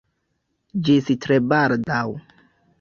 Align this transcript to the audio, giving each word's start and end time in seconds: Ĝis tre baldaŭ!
Ĝis 0.87 1.11
tre 1.27 1.39
baldaŭ! 1.53 2.05